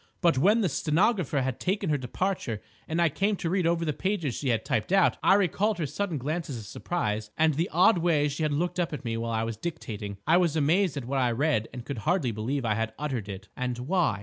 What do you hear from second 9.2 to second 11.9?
I was dictating. I was amazed at what I read and